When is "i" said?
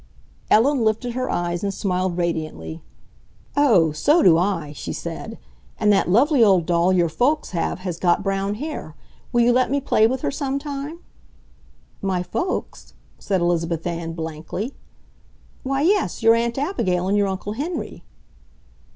4.35-4.73